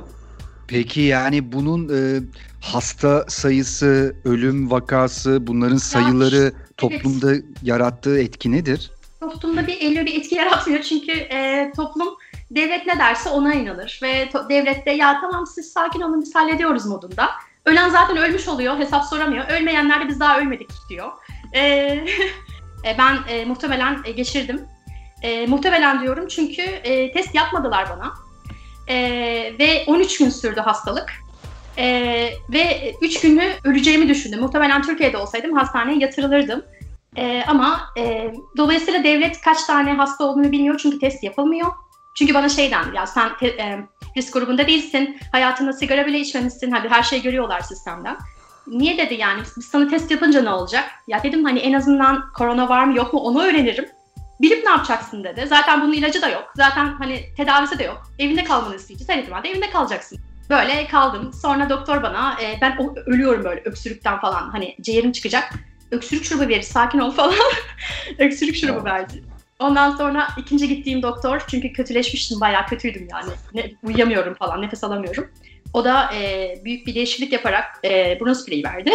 [0.68, 2.22] Peki yani bunun e,
[2.62, 7.44] hasta sayısı, ölüm vakası, bunların sayıları ya, toplumda evet.
[7.64, 8.92] yarattığı etki nedir?
[9.20, 12.08] Toplumda bir elli bir etki yaratmıyor çünkü e, toplum
[12.52, 17.30] devlet ne derse ona inanır ve devlette ya tamam siz sakin olun biz hallediyoruz modunda.
[17.66, 19.50] Ölen zaten ölmüş oluyor hesap soramıyor.
[19.50, 21.12] Ölmeyenler de biz daha ölmedik diyor.
[21.54, 21.62] E,
[22.86, 24.62] e, ben e, muhtemelen e, geçirdim.
[25.22, 28.25] E, muhtemelen diyorum çünkü e, test yapmadılar bana.
[28.88, 28.96] E,
[29.60, 31.14] ve 13 gün sürdü hastalık.
[31.78, 31.86] E,
[32.50, 34.42] ve 3 günü öleceğimi düşündüm.
[34.42, 36.64] Muhtemelen Türkiye'de olsaydım hastaneye yatırılırdım.
[37.18, 41.72] E, ama e, dolayısıyla devlet kaç tane hasta olduğunu bilmiyor çünkü test yapılmıyor.
[42.16, 43.80] Çünkü bana şey dendi ya sen te, e,
[44.18, 48.18] risk grubunda değilsin, hayatında sigara bile içmemişsin, hadi her şeyi görüyorlar sistemden.
[48.68, 50.84] Niye dedi yani biz sana test yapınca ne olacak?
[51.08, 53.86] Ya dedim hani en azından korona var mı yok mu onu öğrenirim.
[54.42, 55.48] Bilip ne yapacaksın dedi.
[55.48, 56.54] Zaten bunun ilacı da yok.
[56.56, 58.12] Zaten hani tedavisi de yok.
[58.20, 59.10] Evinde kalmanı isteyeceğiz.
[59.10, 60.20] Her ihtimalle evinde kalacaksın.
[60.50, 61.34] Böyle kaldım.
[61.34, 64.50] Sonra doktor bana e, ben ölüyorum böyle öksürükten falan.
[64.50, 65.54] Hani ciğerim çıkacak.
[65.92, 67.34] Öksürük şurubu verir sakin ol falan.
[68.20, 69.24] öksürük şurubu verdi.
[69.60, 73.32] Ondan sonra ikinci gittiğim doktor çünkü kötüleşmiştim bayağı kötüydüm yani.
[73.54, 75.32] Ne, uyuyamıyorum falan nefes alamıyorum.
[75.76, 78.92] O da e, büyük bir değişiklik yaparak e, burun spreyi verdi.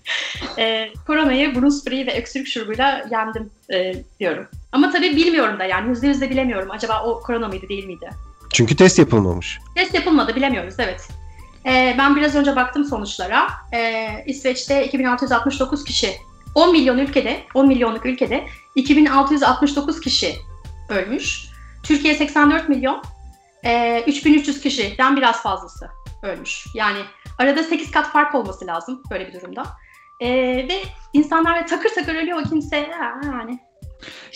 [0.58, 4.46] e, koronayı burun spreyi ve öksürük şurubuyla yendim e, diyorum.
[4.72, 6.70] Ama tabii bilmiyorum da yani yüzde yüzde bilemiyorum.
[6.70, 8.10] Acaba o korona mıydı değil miydi?
[8.52, 9.58] Çünkü test yapılmamış.
[9.74, 11.08] Test yapılmadı bilemiyoruz evet.
[11.66, 13.48] E, ben biraz önce baktım sonuçlara.
[13.72, 16.12] E, İsveç'te 2669 kişi
[16.54, 20.34] 10 milyon ülkede, 10 milyonluk ülkede 2669 kişi
[20.88, 21.48] ölmüş.
[21.82, 23.02] Türkiye 84 milyon,
[23.64, 25.90] e, 3300 kişiden biraz fazlası
[26.22, 26.66] ölmüş.
[26.74, 26.98] Yani
[27.38, 29.66] arada 8 kat fark olması lazım böyle bir durumda.
[30.20, 30.28] E,
[30.68, 33.60] ve insanlar takır takır ölüyor kimse yani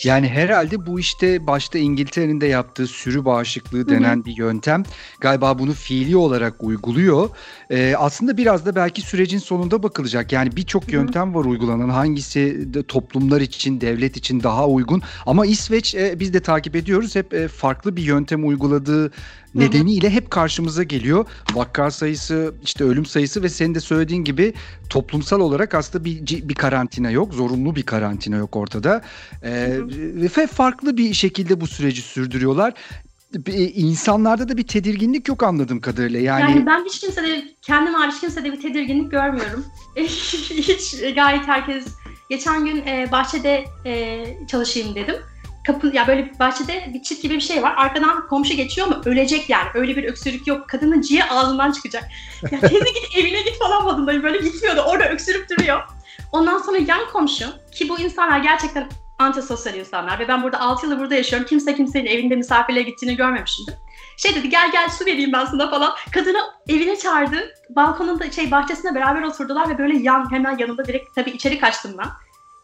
[0.03, 4.25] yani herhalde bu işte başta İngiltere'nin de yaptığı sürü bağışıklığı denen Hı-hı.
[4.25, 4.83] bir yöntem.
[5.19, 7.29] Galiba bunu fiili olarak uyguluyor.
[7.69, 10.31] Ee, aslında biraz da belki sürecin sonunda bakılacak.
[10.31, 11.89] Yani birçok yöntem var uygulanan.
[11.89, 15.01] Hangisi de toplumlar için, devlet için daha uygun.
[15.25, 17.15] Ama İsveç e, biz de takip ediyoruz.
[17.15, 19.11] Hep e, farklı bir yöntem uyguladığı
[19.55, 21.25] nedeniyle hep karşımıza geliyor.
[21.53, 24.53] Vaka sayısı, işte ölüm sayısı ve senin de söylediğin gibi
[24.89, 29.01] toplumsal olarak aslında bir bir karantina yok, zorunlu bir karantina yok ortada.
[29.43, 29.79] Ee,
[30.37, 32.73] ve farklı bir şekilde bu süreci sürdürüyorlar
[33.75, 36.19] insanlarda da bir tedirginlik yok anladığım kadarıyla.
[36.19, 39.65] Yani, yani ben hiç kimsede kendim hariç kimsede bir tedirginlik görmüyorum.
[39.95, 41.85] hiç gayet herkes
[42.29, 45.15] geçen gün e, bahçede e, çalışayım dedim
[45.63, 47.73] kapı ya böyle bahçede bir çit gibi bir şey var.
[47.77, 49.67] Arkadan komşu geçiyor ama ölecek yani.
[49.73, 50.69] Öyle bir öksürük yok.
[50.69, 52.03] Kadının ciğe ağzından çıkacak.
[52.51, 54.23] Ya teyze git evine git falan modundayım.
[54.23, 54.81] Böyle gitmiyordu.
[54.81, 55.81] Orada öksürüp duruyor.
[56.31, 60.99] Ondan sonra yan komşu ki bu insanlar gerçekten antisosyal insanlar ve ben burada 6 yıldır
[60.99, 61.47] burada yaşıyorum.
[61.47, 63.75] Kimse kimsenin evinde misafirliğe gittiğini görmemişimdir.
[64.17, 65.93] Şey dedi gel gel su vereyim ben sana falan.
[66.13, 66.37] Kadını
[66.69, 67.53] evine çağırdı.
[67.69, 72.07] Balkonunda şey bahçesinde beraber oturdular ve böyle yan hemen yanında direkt tabii içeri kaçtım ben.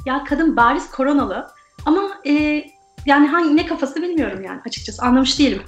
[0.05, 1.47] Ya kadın bariz koronalı
[1.85, 2.63] ama e,
[3.07, 5.61] yani hangi ne kafası bilmiyorum yani açıkçası anlamış değilim.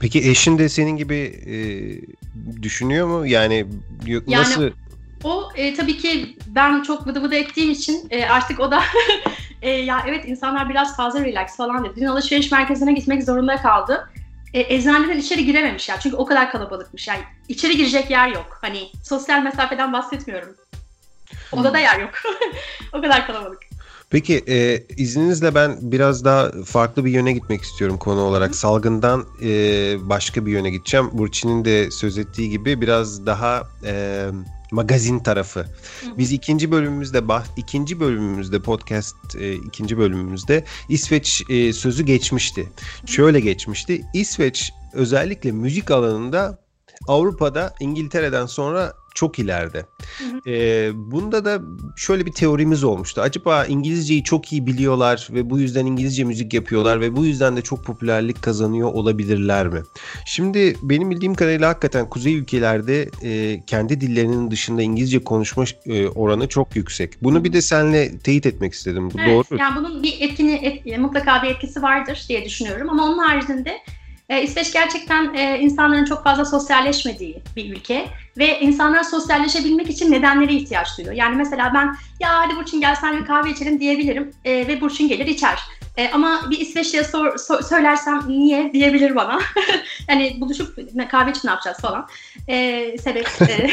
[0.00, 1.56] Peki eşin de senin gibi e,
[2.62, 3.26] düşünüyor mu?
[3.26, 3.66] Yani,
[4.26, 4.62] nasıl?
[4.62, 4.72] Yani
[5.24, 8.82] o e, tabii ki ben çok vıdı vıdı ettiğim için e, artık o da
[9.62, 11.92] e, ya evet insanlar biraz fazla relax falan dedi.
[11.96, 14.10] Dün alışveriş merkezine gitmek zorunda kaldı.
[14.54, 17.08] E, eczaneden içeri girememiş ya çünkü o kadar kalabalıkmış.
[17.08, 18.58] Yani içeri girecek yer yok.
[18.60, 20.56] Hani sosyal mesafeden bahsetmiyorum.
[21.52, 22.10] Odada yer yok.
[22.92, 23.62] o kadar kalabalık.
[24.14, 28.54] Peki e, izninizle ben biraz daha farklı bir yöne gitmek istiyorum konu olarak.
[28.54, 29.48] Salgından e,
[30.08, 31.10] başka bir yöne gideceğim.
[31.12, 34.26] Burçin'in de söz ettiği gibi biraz daha e,
[34.70, 35.66] magazin tarafı.
[36.18, 42.68] Biz ikinci bölümümüzde bah ikinci bölümümüzde podcast e, ikinci bölümümüzde İsveç e, sözü geçmişti.
[43.06, 44.04] Şöyle geçmişti.
[44.14, 46.58] İsveç özellikle müzik alanında
[47.08, 49.86] Avrupa'da İngiltere'den sonra çok ileride.
[50.46, 51.60] E, bunda da
[51.96, 53.20] şöyle bir teorimiz olmuştu.
[53.20, 57.62] Acaba İngilizceyi çok iyi biliyorlar ve bu yüzden İngilizce müzik yapıyorlar ve bu yüzden de
[57.62, 59.82] çok popülerlik kazanıyor olabilirler mi?
[60.26, 66.48] Şimdi benim bildiğim kadarıyla hakikaten kuzey ülkelerde e, kendi dillerinin dışında İngilizce konuşma e, oranı
[66.48, 67.22] çok yüksek.
[67.22, 69.10] Bunu bir de seninle teyit etmek istedim.
[69.10, 69.58] Bu evet, doğru.
[69.58, 73.78] Yani bunun bir etkini et, mutlaka bir etkisi vardır diye düşünüyorum ama onun haricinde
[74.28, 78.06] e, İsveç gerçekten e, insanların çok fazla sosyalleşmediği bir ülke
[78.38, 81.14] ve insanlar sosyalleşebilmek için nedenlere ihtiyaç duyuyor.
[81.14, 85.08] Yani mesela ben ya hadi Burçin gel sen bir kahve içelim diyebilirim e, ve Burçin
[85.08, 85.58] gelir içer.
[85.96, 89.40] E, ama bir İsveçli'ye sor, sor, söylersem niye diyebilir bana.
[90.08, 90.78] yani buluşup
[91.10, 92.08] kahve için ne yapacağız falan.
[92.48, 93.28] E, sebep.
[93.48, 93.70] E,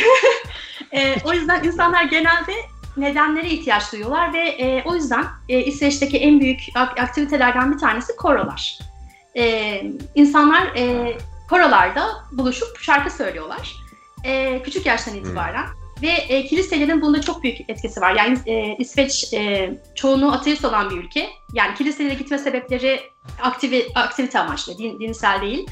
[1.02, 2.54] e, o yüzden insanlar genelde
[2.98, 8.91] nedenlere ihtiyaç duyuyorlar ve e, o yüzden e, İsveç'teki en büyük aktivitelerden bir tanesi korolar
[9.38, 9.84] e,
[10.16, 11.18] insanlar e,
[11.50, 13.76] korolarda buluşup şarkı söylüyorlar.
[14.24, 15.64] E, küçük yaştan itibaren.
[15.64, 15.82] Hmm.
[16.02, 18.16] Ve e, kiliselerin bunda çok büyük etkisi var.
[18.16, 21.30] Yani e, İsveç e, çoğunluğu ateist olan bir ülke.
[21.54, 23.00] Yani kiliselere gitme sebepleri
[23.42, 25.68] aktivi, aktivite amaçlı, din, dinsel değil.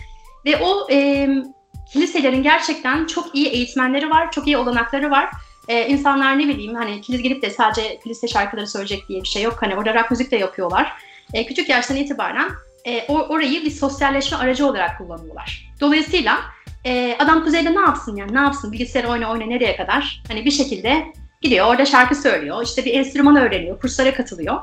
[0.46, 1.28] Ve o e,
[1.94, 5.30] kiliselerin gerçekten çok iyi eğitmenleri var, çok iyi olanakları var.
[5.68, 9.44] Ee, insanlar ne bileyim hani kilise gidip de sadece kilise şarkıları söyleyecek diye bir şey
[9.44, 9.58] yok.
[9.60, 10.94] Hani orada rock müzik de yapıyorlar.
[11.34, 12.50] Ee, küçük yaştan itibaren
[12.90, 15.72] e, orayı bir sosyalleşme aracı olarak kullanıyorlar.
[15.82, 16.40] Dolayısıyla
[16.86, 20.52] e, adam kuzeyde ne yapsın yani ne yapsın bilgisayar oyna oyna nereye kadar hani bir
[20.52, 21.06] şekilde
[21.42, 24.58] gidiyor orada şarkı söylüyor işte bir enstrüman öğreniyor kurslara katılıyor.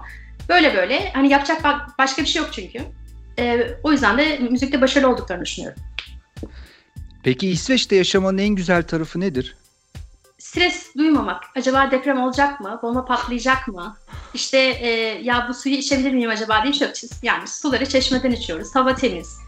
[0.49, 1.62] Böyle böyle hani yapacak
[1.99, 2.79] başka bir şey yok çünkü.
[3.39, 5.83] E, o yüzden de müzikte başarılı olduklarını düşünüyorum.
[7.23, 9.57] Peki İsveç'te yaşamanın en güzel tarafı nedir?
[10.57, 11.45] Stres duymamak.
[11.57, 12.81] Acaba deprem olacak mı?
[12.83, 13.97] Bomba patlayacak mı?
[14.35, 14.88] İşte e,
[15.23, 16.88] ya bu suyu içebilir miyim acaba diye şey
[17.23, 18.75] Yani suları çeşmeden içiyoruz.
[18.75, 19.38] Hava temiz.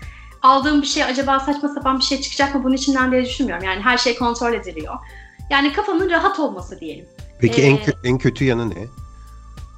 [0.43, 3.65] Aldığım bir şey acaba saçma sapan bir şey çıkacak mı bunun içinden diye düşünmüyorum.
[3.65, 4.95] Yani her şey kontrol ediliyor.
[5.51, 7.07] Yani kafamın rahat olması diyelim.
[7.41, 8.87] Peki ee, en, kö- en kötü yanı ne?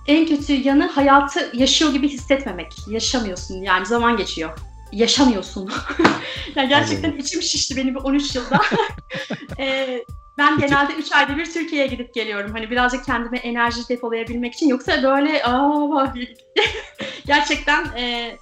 [0.06, 2.72] En kötü yanı hayatı yaşıyor gibi hissetmemek.
[2.88, 4.58] Yaşamıyorsun yani zaman geçiyor.
[4.92, 5.70] Yaşamıyorsun.
[6.54, 8.60] yani gerçekten içim şişti benim 13 yılda.
[9.58, 10.04] ee,
[10.38, 12.52] ben genelde 3 ayda bir Türkiye'ye gidip geliyorum.
[12.52, 14.68] Hani birazcık kendime enerji depolayabilmek için.
[14.68, 16.14] Yoksa böyle aa,
[17.26, 18.36] gerçekten e,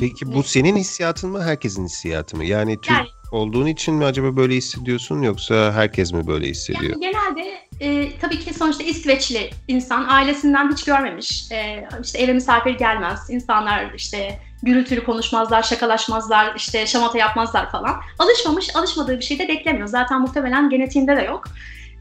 [0.00, 2.44] Peki bu senin hissiyatın mı herkesin hissiyatı mı?
[2.44, 6.92] Yani Türk yani, olduğun için mi acaba böyle hissediyorsun yoksa herkes mi böyle hissediyor?
[6.92, 11.52] Yani genelde e, tabii ki sonuçta İsveçli insan ailesinden hiç görmemiş.
[11.52, 13.30] E, işte eve misafir gelmez.
[13.30, 18.00] İnsanlar işte gürültülü konuşmazlar, şakalaşmazlar, işte şamata yapmazlar falan.
[18.18, 19.88] Alışmamış, alışmadığı bir şey de beklemiyor.
[19.88, 21.44] Zaten muhtemelen genetiğinde de yok.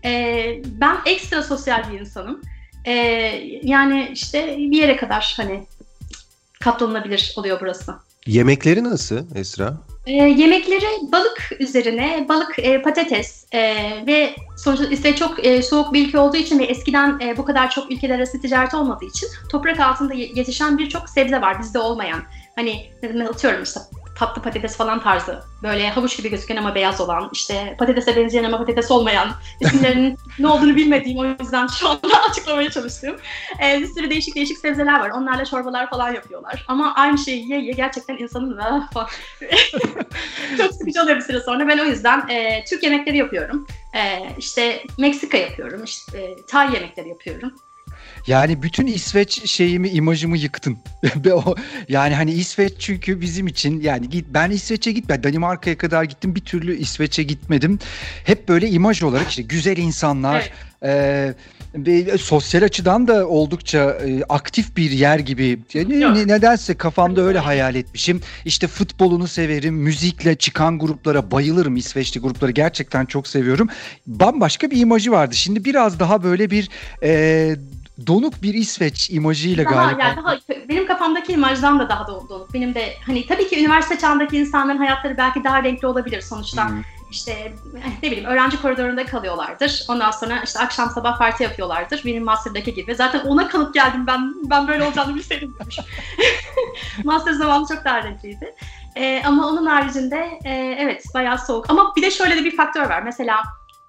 [0.05, 2.41] Ee, ben ekstra sosyal bir insanım.
[2.85, 2.91] Ee,
[3.63, 5.63] yani işte bir yere kadar hani
[6.59, 7.93] katlanılabilir oluyor burası.
[8.25, 9.77] Yemekleri nasıl Esra?
[10.05, 13.75] E, yemekleri balık üzerine, balık, e, patates e,
[14.07, 17.69] ve sonuçta İsveç çok e, soğuk bir ülke olduğu için ve eskiden e, bu kadar
[17.69, 22.21] çok ülkeler arası ticaret olmadığı için toprak altında yetişen birçok sebze var bizde olmayan.
[22.61, 22.91] Hani
[23.29, 23.79] atıyorum işte
[24.21, 25.43] tatlı patates falan tarzı.
[25.63, 30.47] Böyle havuç gibi gözüken ama beyaz olan, işte patatese benzeyen ama patates olmayan, isimlerinin ne
[30.47, 33.15] olduğunu bilmediğim o yüzden şu anda açıklamaya çalıştım.
[33.63, 35.09] Ee, bir sürü değişik değişik sebzeler var.
[35.09, 36.65] Onlarla çorbalar falan yapıyorlar.
[36.67, 38.89] Ama aynı şeyi ye ye gerçekten insanın ah,
[40.57, 41.67] çok sıkıcı oluyor bir süre sonra.
[41.67, 43.67] Ben o yüzden e, Türk yemekleri yapıyorum.
[43.95, 47.53] E, işte Meksika yapıyorum, işte e, Tay yemekleri yapıyorum.
[48.27, 50.77] Yani bütün İsveç şeyimi imajımı yıktın.
[51.89, 55.23] yani hani İsveç çünkü bizim için yani git ben İsveç'e gitmedim.
[55.23, 57.79] Danimarka'ya kadar gittim bir türlü İsveç'e gitmedim.
[58.25, 60.51] Hep böyle imaj olarak işte güzel insanlar.
[60.81, 61.35] Evet.
[61.87, 65.59] E, sosyal açıdan da oldukça e, aktif bir yer gibi.
[65.73, 68.21] Yani nedense kafamda öyle hayal etmişim.
[68.45, 71.75] İşte futbolunu severim, müzikle çıkan gruplara bayılırım.
[71.75, 73.69] İsveçli grupları gerçekten çok seviyorum.
[74.07, 75.35] Bambaşka bir imajı vardı.
[75.35, 76.69] Şimdi biraz daha böyle bir
[77.03, 77.55] e,
[78.07, 80.03] donuk bir İsveç imajıyla daha, galiba.
[80.03, 80.37] Yani daha,
[80.69, 82.53] benim kafamdaki imajdan da daha donuk.
[82.53, 86.69] Benim de hani tabii ki üniversite çağındaki insanların hayatları belki daha renkli olabilir sonuçta.
[86.69, 86.81] Hmm.
[87.11, 87.53] İşte
[88.03, 89.85] ne bileyim öğrenci koridorunda kalıyorlardır.
[89.87, 92.01] Ondan sonra işte akşam sabah parti yapıyorlardır.
[92.05, 92.95] Benim master'daki gibi.
[92.95, 94.33] Zaten ona kanıp geldim ben.
[94.49, 95.55] Ben böyle olacağını bilseydim.
[97.03, 98.55] Master zamanı çok daha renkliydi.
[98.95, 101.69] Ee, ama onun haricinde e, evet bayağı soğuk.
[101.69, 103.01] Ama bir de şöyle de bir faktör var.
[103.01, 103.43] Mesela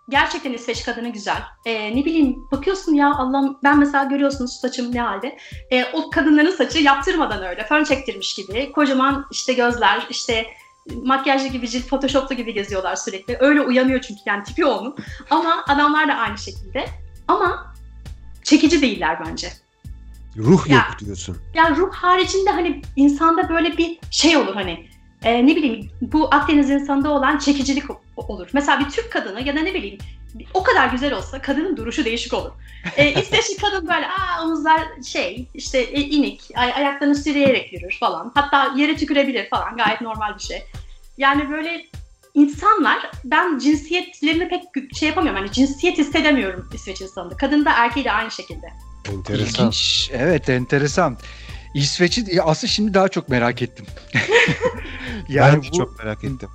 [0.08, 1.42] Gerçekten İsveç kadını güzel.
[1.64, 5.38] Ee, ne bileyim bakıyorsun ya Allah'ım ben mesela görüyorsunuz saçım ne halde.
[5.70, 8.72] Ee, o kadınların saçı yaptırmadan öyle fön çektirmiş gibi.
[8.72, 10.46] Kocaman işte gözler işte
[11.02, 13.36] makyajlı gibi, cilt photoshoplu gibi geziyorlar sürekli.
[13.40, 14.96] Öyle uyanıyor çünkü yani tipi onun.
[15.30, 16.84] Ama adamlar da aynı şekilde.
[17.28, 17.74] Ama
[18.42, 19.52] çekici değiller bence.
[20.36, 21.36] Ruh ya, yok diyorsun.
[21.54, 24.88] Yani ruh haricinde hani insanda böyle bir şey olur hani
[25.24, 27.84] e, ne bileyim bu Akdeniz insanında olan çekicilik
[28.16, 28.48] olur.
[28.52, 29.98] Mesela bir Türk kadını ya da ne bileyim
[30.54, 32.50] o kadar güzel olsa kadının duruşu değişik olur.
[32.96, 34.82] E, İsveçli kadın böyle aa omuzlar
[35.12, 38.32] şey işte e, inik ay, ayaklarını sürüyerek yürür falan.
[38.34, 40.62] Hatta yere tükürebilir falan gayet normal bir şey.
[41.18, 41.86] Yani böyle
[42.34, 44.62] insanlar ben cinsiyetlerini pek
[44.94, 45.40] şey yapamıyorum.
[45.42, 47.36] Hani cinsiyet hissedemiyorum İsveç insanında.
[47.36, 48.66] Kadın da erkeği de aynı şekilde.
[49.12, 49.66] Enteresan.
[49.66, 50.10] İlginç.
[50.14, 51.18] Evet enteresan.
[51.74, 53.86] İsveç'i aslında şimdi daha çok merak ettim.
[55.28, 55.76] yani ben de bu...
[55.76, 56.48] çok merak ettim.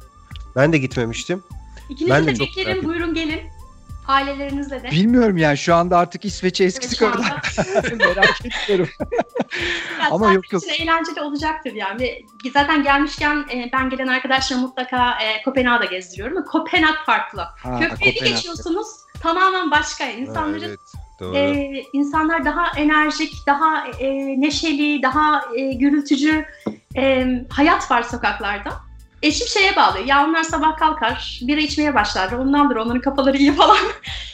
[0.56, 1.44] Ben de gitmemiştim.
[1.90, 3.40] İkiniz ben de, de beklerim buyurun gelin.
[4.08, 4.92] Ailelerinizle de.
[4.92, 7.42] Bilmiyorum yani şu anda artık İsveç'e eskisi evet, kadar
[7.94, 8.90] merak etmiyorum.
[10.12, 10.64] Ama yok yok.
[10.80, 12.26] Eğlenceli olacaktır yani.
[12.54, 16.46] Zaten gelmişken e, ben gelen arkadaşlara mutlaka e, Kopenhag'da gezdiriyorum.
[16.46, 17.48] Kopenhag farklı.
[17.64, 18.88] Köprüyü geçiyorsunuz
[19.22, 20.06] tamamen başka.
[20.06, 21.07] İnsanların evet.
[21.20, 21.38] Doğru.
[21.38, 24.08] Ee, insanlar daha enerjik, daha e,
[24.42, 26.46] neşeli, daha e, gürültücü
[26.98, 28.74] e, hayat var sokaklarda.
[29.24, 30.00] Eşim şeye bağlı.
[30.06, 32.32] Ya onlar sabah kalkar, bira içmeye başlar.
[32.32, 33.78] Ondandır onların kafaları iyi falan.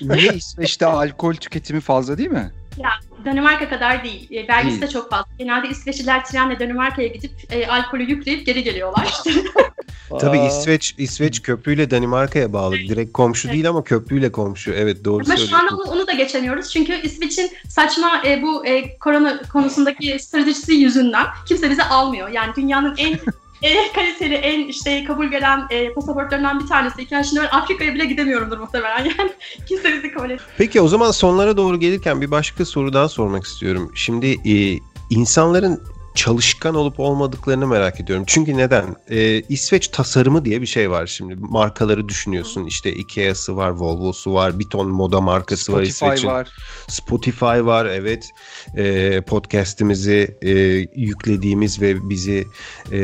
[0.02, 2.52] Niye İsveç'te alkol tüketimi fazla değil mi?
[2.78, 2.90] Ya
[3.26, 4.32] Danimarka kadar değil.
[4.32, 5.28] E, vergisi de çok fazla.
[5.38, 9.14] Genelde İsveçliler trenle Danimarka'ya gidip e, alkolü yükleyip geri geliyorlar.
[10.20, 12.76] Tabii İsveç İsveç köprüyle Danimarka'ya bağlı.
[12.76, 13.54] Direkt komşu evet.
[13.54, 14.72] değil ama köprüyle komşu.
[14.72, 15.56] Evet doğru ama söylüyorsun.
[15.56, 16.70] Ama şu an onu, da geçemiyoruz.
[16.70, 22.30] Çünkü İsveç'in saçma e, bu e, korona konusundaki stratejisi yüzünden kimse bizi almıyor.
[22.30, 23.20] Yani dünyanın en
[23.62, 27.08] en kaliteli, en işte kabul gelen e, pasaportlarından bir tanesi.
[27.12, 29.06] Yani şimdi ben Afrika'ya bile gidemiyorumdur muhtemelen.
[29.20, 29.32] Yani
[29.68, 30.54] kimse bizi kabul etmiyor.
[30.58, 33.92] Peki o zaman sonlara doğru gelirken bir başka soru daha sormak istiyorum.
[33.96, 35.84] Şimdi e, insanların
[36.16, 38.24] çalışkan olup olmadıklarını merak ediyorum.
[38.28, 38.96] Çünkü neden?
[39.10, 41.36] Ee, İsveç tasarımı diye bir şey var şimdi.
[41.36, 42.66] Markaları düşünüyorsun.
[42.66, 46.28] İşte Ikea'sı var, Volvo'su var, bir ton moda markası Spotify var İsveç'in.
[46.28, 46.50] var.
[46.88, 48.30] Spotify var evet.
[48.78, 50.52] Ee, podcast'imizi e,
[50.96, 52.48] yüklediğimiz ve bizi
[52.92, 53.00] e,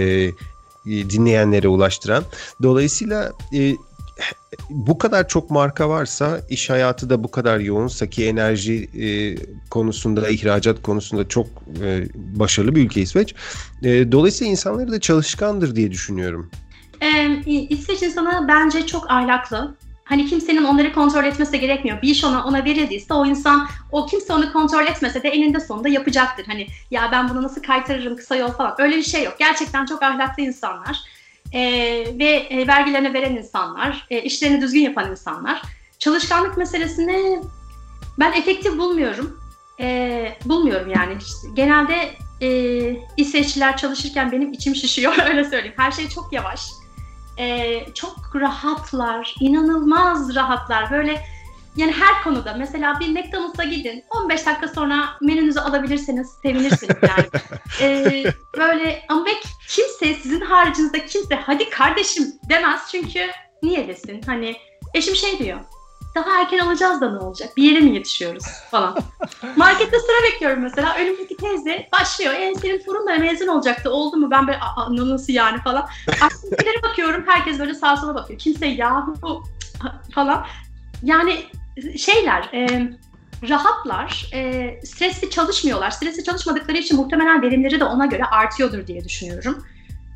[0.86, 2.24] dinleyenlere ulaştıran.
[2.63, 3.76] Dolayısıyla e,
[4.69, 9.10] bu kadar çok marka varsa iş hayatı da bu kadar yoğunsa ki enerji e,
[9.69, 11.47] konusunda ihracat konusunda çok
[11.84, 13.36] e, başarılı bir ülke İsveç.
[13.84, 16.51] E, dolayısıyla insanları da çalışkandır diye düşünüyorum.
[17.01, 19.75] Ee, İsveç insanı bence çok ahlaklı.
[20.03, 22.01] Hani kimsenin onları kontrol etmesi gerekmiyor.
[22.01, 25.89] Bir iş ona, ona verildiyse o insan, o kimse onu kontrol etmese de eninde sonunda
[25.89, 26.45] yapacaktır.
[26.45, 28.75] Hani ya ben bunu nasıl kaytarırım kısa yol falan.
[28.79, 29.36] Öyle bir şey yok.
[29.39, 30.99] Gerçekten çok ahlaklı insanlar
[31.54, 31.62] e,
[32.20, 35.62] ve e, vergilerini veren insanlar, e, işlerini düzgün yapan insanlar.
[36.00, 37.40] Çalışkanlık meselesini
[38.20, 39.40] ben efektif bulmuyorum.
[39.80, 41.14] E, bulmuyorum yani.
[41.20, 42.50] İşte, genelde e,
[43.18, 45.76] İsveçliler çalışırken benim içim şişiyor öyle söyleyeyim.
[45.78, 46.68] Her şey çok yavaş.
[47.38, 50.92] E, çok rahatlar, inanılmaz rahatlar.
[50.92, 51.26] Böyle
[51.75, 57.27] yani her konuda mesela bir McDonald's'a gidin 15 dakika sonra menünüzü alabilirseniz sevinirsiniz yani.
[57.82, 58.23] ee,
[58.58, 59.25] böyle ama
[59.69, 63.27] kimse sizin haricinizde kimse hadi kardeşim demez çünkü
[63.63, 64.55] niye desin hani
[64.93, 65.60] eşim şey diyor
[66.15, 67.58] daha erken alacağız da ne olacak?
[67.58, 68.97] Bir yere mi yetişiyoruz falan.
[69.55, 70.95] Markette sıra bekliyorum mesela.
[70.95, 72.34] Önümdeki teyze başlıyor.
[72.34, 73.91] E senin torun da mezun olacaktı.
[73.91, 74.32] Oldu mu?
[74.32, 74.60] Ben böyle
[75.12, 75.88] nasıl yani falan.
[76.21, 77.23] Aklımdakilere bakıyorum.
[77.27, 78.39] Herkes böyle sağa sola bakıyor.
[78.39, 79.43] Kimse ya bu
[80.15, 80.45] falan.
[81.03, 81.43] Yani
[81.98, 82.89] şeyler e,
[83.50, 85.92] rahatlar, e, stresli çalışmıyorlar.
[85.92, 89.63] Stresli çalışmadıkları için muhtemelen verimleri de ona göre artıyordur diye düşünüyorum.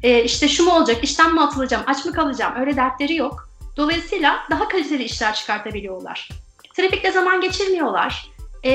[0.04, 3.50] E, işte şu mu olacak, işten mi atılacağım, aç mı kalacağım öyle dertleri yok.
[3.78, 6.30] Dolayısıyla daha kaliteli işler çıkartabiliyorlar.
[6.78, 8.30] Trafikte zaman geçirmiyorlar.
[8.64, 8.72] E,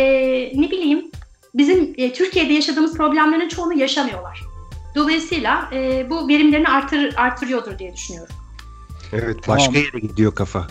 [0.54, 1.10] ne bileyim
[1.54, 4.40] bizim e, Türkiye'de yaşadığımız problemlerin çoğunu yaşamıyorlar.
[4.94, 8.34] Dolayısıyla e, bu verimlerini artır, artırıyordur diye düşünüyorum.
[9.12, 9.82] Evet, başka tamam.
[9.82, 10.66] yere gidiyor kafa.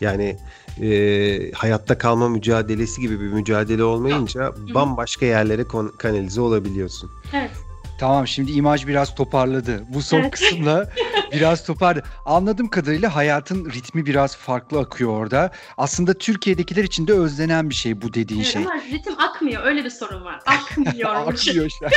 [0.00, 0.36] Yani
[0.82, 5.64] e, hayatta kalma mücadelesi gibi bir mücadele olmayınca bambaşka yerlere
[5.98, 7.10] kanalize olabiliyorsun.
[7.32, 7.50] Evet.
[7.98, 9.84] Tamam şimdi imaj biraz toparladı.
[9.88, 10.30] Bu son evet.
[10.30, 10.90] kısımla
[11.32, 12.06] biraz toparladı.
[12.26, 15.50] Anladığım kadarıyla hayatın ritmi biraz farklı akıyor orada.
[15.78, 18.62] Aslında Türkiye'dekiler için de özlenen bir şey bu dediğin evet, şey.
[18.62, 20.40] Ama ritim akmıyor öyle bir sorun var.
[20.46, 21.14] Akmıyor.
[21.14, 21.90] akmıyor şu an.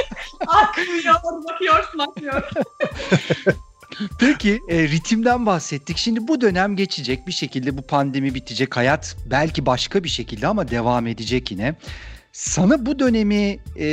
[0.48, 1.16] akmıyor
[1.50, 2.50] bakıyorsun akmıyor.
[4.22, 5.98] Peki e, ritimden bahsettik.
[5.98, 8.78] Şimdi bu dönem geçecek bir şekilde bu pandemi bitecek.
[8.78, 11.76] Hayat belki başka bir şekilde ama devam edecek yine.
[12.32, 13.88] Sana bu dönemi e,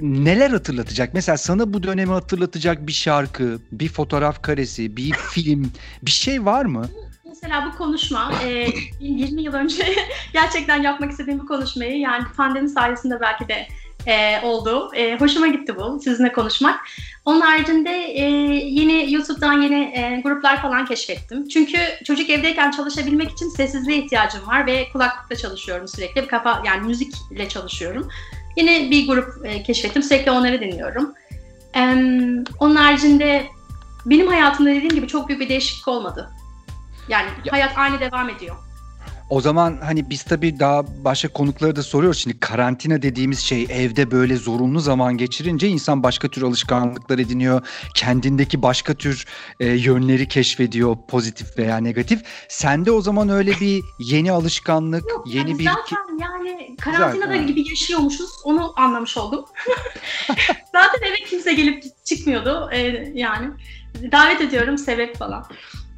[0.00, 1.14] neler hatırlatacak?
[1.14, 5.72] Mesela sana bu dönemi hatırlatacak bir şarkı, bir fotoğraf karesi, bir film,
[6.02, 6.88] bir şey var mı?
[7.24, 8.68] Mesela bu konuşma e,
[9.00, 9.84] 20 yıl önce
[10.32, 13.66] gerçekten yapmak istediğim bu konuşmayı yani pandemi sayesinde belki de
[14.06, 14.90] e, oldu.
[14.94, 16.80] E, hoşuma gitti bu sizinle konuşmak.
[17.24, 18.22] Onun haricinde e,
[18.54, 21.48] yeni YouTube'dan yeni e, gruplar falan keşfettim.
[21.48, 26.26] Çünkü çocuk evdeyken çalışabilmek için sessizliğe ihtiyacım var ve kulaklıkla çalışıyorum sürekli.
[26.26, 28.08] Kafa yani müzikle çalışıyorum.
[28.56, 30.02] Yeni bir grup e, keşfettim.
[30.02, 31.12] Sürekli onları dinliyorum.
[31.76, 31.80] E,
[32.60, 33.46] onun haricinde
[34.06, 36.30] benim hayatımda dediğim gibi çok büyük bir değişiklik olmadı.
[37.08, 37.52] Yani ya.
[37.52, 38.56] hayat aynı devam ediyor.
[39.32, 42.18] O zaman hani biz tabii daha başka konukları da soruyoruz.
[42.18, 47.66] Şimdi karantina dediğimiz şey evde böyle zorunlu zaman geçirince insan başka tür alışkanlıklar ediniyor.
[47.94, 49.24] Kendindeki başka tür
[49.60, 52.22] e, yönleri keşfediyor pozitif veya negatif.
[52.48, 55.64] Sende o zaman öyle bir yeni alışkanlık, Yok, yeni yani bir...
[55.64, 58.30] Zaten yani karantinada Güzel, gibi yaşıyormuşuz.
[58.44, 59.44] Onu anlamış oldum.
[60.72, 62.70] zaten eve kimse gelip çıkmıyordu.
[62.72, 63.50] Ee, yani
[64.12, 65.44] davet ediyorum sebep falan.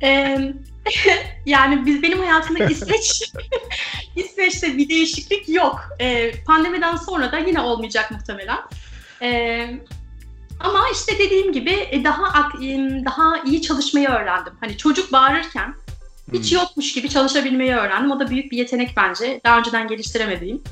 [0.02, 0.54] Ee,
[1.46, 3.32] yani biz benim hayatımda İsveç
[4.16, 5.80] İsveç'te bir değişiklik yok.
[6.00, 8.58] Ee, pandemiden sonra da yine olmayacak muhtemelen.
[9.22, 9.80] Ee,
[10.60, 12.50] ama işte dediğim gibi e, daha
[13.04, 14.52] daha iyi çalışmayı öğrendim.
[14.60, 15.74] Hani çocuk bağırırken
[16.32, 16.58] hiç hmm.
[16.58, 18.10] yokmuş gibi çalışabilmeyi öğrendim.
[18.10, 19.40] O da büyük bir yetenek bence.
[19.44, 20.62] Daha önceden geliştiremediğim.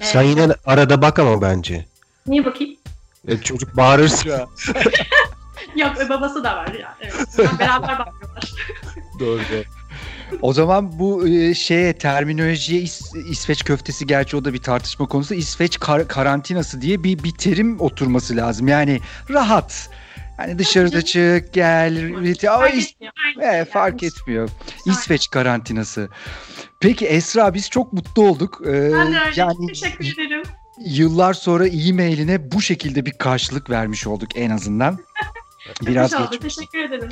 [0.00, 1.84] Ee, Sen yine arada bak ama bence.
[2.26, 2.76] Niye bakayım?
[3.28, 4.48] E, çocuk bağırırsa.
[5.82, 6.96] Yok e, babası da var ya.
[7.00, 7.38] Evet.
[7.58, 8.52] Beraber bakıyorlar.
[9.20, 9.64] doğru doğru.
[10.42, 15.34] O zaman bu e, şeye terminolojiye İs, İsveç köftesi gerçi o da bir tartışma konusu.
[15.34, 18.68] İsveç kar, karantinası diye bir bir terim oturması lazım.
[18.68, 19.90] Yani rahat.
[20.36, 22.12] Hani dışarıda çık, gel,
[22.46, 23.12] fark is- etmiyor.
[23.40, 24.48] Evet, fark etmiyor.
[24.86, 26.08] İsveç karantinası.
[26.80, 28.62] Peki Esra biz çok mutlu olduk.
[28.66, 29.40] Ee, ben de öyle.
[29.40, 30.42] Yani, Teşekkür ederim.
[30.86, 34.98] Yıllar sonra e-mailine bu şekilde bir karşılık vermiş olduk en azından.
[35.86, 36.38] Biraz Çok oldu.
[36.38, 37.08] Teşekkür ederim.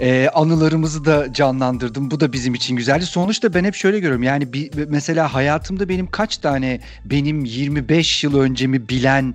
[0.00, 2.10] Ee, anılarımızı da canlandırdım.
[2.10, 3.06] Bu da bizim için güzeldi.
[3.06, 4.22] Sonuçta ben hep şöyle görüyorum.
[4.22, 9.34] Yani bir, mesela hayatımda benim kaç tane benim 25 yıl öncemi bilen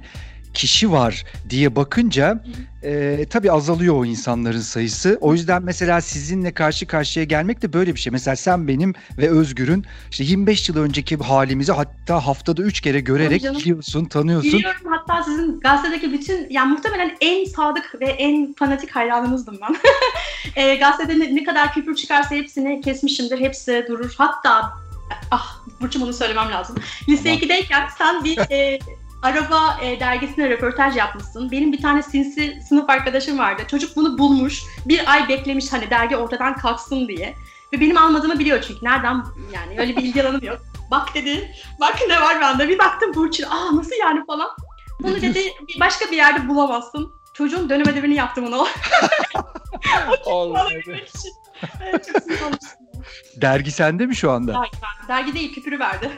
[0.56, 2.44] kişi var diye bakınca
[2.84, 5.18] e, tabii azalıyor o insanların sayısı.
[5.22, 8.12] O yüzden mesela sizinle karşı karşıya gelmek de böyle bir şey.
[8.12, 13.44] Mesela sen benim ve Özgür'ün işte 25 yıl önceki halimizi hatta haftada 3 kere görerek
[13.44, 14.54] biliyorsun, tanıyorsun.
[14.54, 19.76] Biliyorum hatta sizin gazetedeki bütün yani muhtemelen en sadık ve en fanatik hayranınızdım ben.
[20.64, 23.40] e, gazetede ne, ne kadar küfür çıkarsa hepsini kesmişimdir.
[23.40, 24.14] Hepsi durur.
[24.18, 24.74] Hatta
[25.32, 26.76] ah Burç'um bunu söylemem lazım.
[27.10, 27.40] Lise tamam.
[27.40, 28.80] 2'deyken sen bir e,
[29.26, 31.52] Araba e, dergisine röportaj yapmışsın.
[31.52, 33.64] Benim bir tane sinsi sınıf arkadaşım vardı.
[33.68, 34.64] Çocuk bunu bulmuş.
[34.86, 37.36] Bir ay beklemiş hani dergi ortadan kalksın diye.
[37.74, 38.86] Ve benim almadığımı biliyor çünkü.
[38.86, 40.60] Nereden yani öyle bir ilgi alanım yok.
[40.92, 41.52] Bak dedi.
[41.80, 42.70] Bak ne var bende.
[42.70, 43.44] Bir baktım Burçin.
[43.44, 44.50] Aa nasıl yani falan.
[45.00, 45.40] Bunu dedi
[45.80, 47.12] başka bir yerde bulamazsın.
[47.34, 48.58] Çocuğun dönem ödevini yaptım ona.
[50.26, 50.68] o
[51.06, 51.32] için.
[51.82, 52.52] Evet, çok
[53.36, 54.54] Dergi sende mi şu anda?
[54.54, 56.12] Dergi, dergi değil küpürü verdi.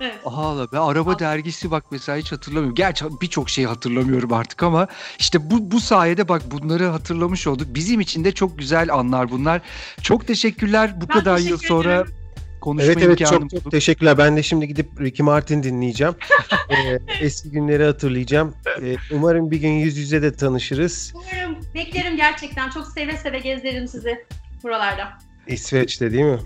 [0.00, 0.20] Evet.
[0.24, 1.18] Aha ben araba Al.
[1.18, 2.74] dergisi bak mesela hiç hatırlamıyorum.
[2.74, 7.66] Gerçi birçok şeyi hatırlamıyorum artık ama işte bu bu sayede bak bunları hatırlamış olduk.
[7.74, 9.62] Bizim için de çok güzel anlar bunlar.
[10.02, 11.94] Çok teşekkürler bu ben kadar yıl sonra.
[11.94, 12.26] Ederim
[12.66, 14.18] konuşma evet evet çok çok teşekkürler.
[14.18, 16.14] Ben de şimdi gidip Ricky Martin dinleyeceğim.
[16.70, 18.54] ee, eski günleri hatırlayacağım.
[18.82, 21.12] Ee, umarım bir gün yüz yüze de tanışırız.
[21.14, 21.56] Umarım.
[21.74, 22.70] Beklerim gerçekten.
[22.70, 24.24] Çok seve seve gezdiririm sizi
[24.62, 25.18] buralarda.
[25.46, 26.38] İsveç'te değil mi?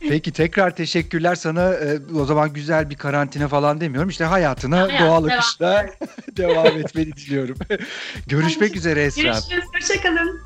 [0.00, 1.72] Peki tekrar teşekkürler sana.
[1.74, 4.08] E, o zaman güzel bir karantina falan demiyorum.
[4.10, 5.38] İşte hayatına Hayat, doğal devam.
[5.38, 5.86] akışla
[6.36, 7.56] devam etmeni diliyorum.
[8.26, 9.22] Görüşmek üzere Esra.
[9.22, 9.64] Görüşürüz.
[9.74, 10.40] Hoşçakalın.